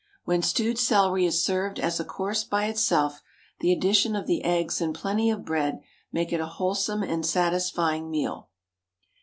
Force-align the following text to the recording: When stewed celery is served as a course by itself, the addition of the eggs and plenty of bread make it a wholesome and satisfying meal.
When 0.23 0.41
stewed 0.41 0.79
celery 0.79 1.27
is 1.27 1.45
served 1.45 1.77
as 1.79 1.99
a 1.99 2.03
course 2.03 2.43
by 2.43 2.65
itself, 2.65 3.21
the 3.59 3.71
addition 3.71 4.15
of 4.15 4.25
the 4.25 4.43
eggs 4.43 4.81
and 4.81 4.95
plenty 4.95 5.29
of 5.29 5.45
bread 5.45 5.79
make 6.11 6.33
it 6.33 6.41
a 6.41 6.47
wholesome 6.47 7.03
and 7.03 7.23
satisfying 7.23 8.09
meal. 8.09 8.49